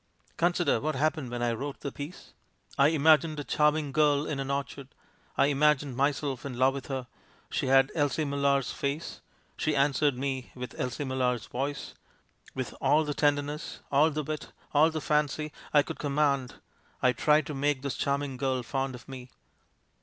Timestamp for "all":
12.81-13.03, 13.91-14.09, 14.73-14.89